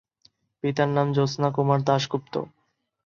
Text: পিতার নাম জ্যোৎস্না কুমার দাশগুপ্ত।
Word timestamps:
পিতার 0.63 0.89
নাম 0.89 1.07
জ্যোৎস্না 1.13 1.49
কুমার 1.55 1.79
দাশগুপ্ত। 1.83 2.33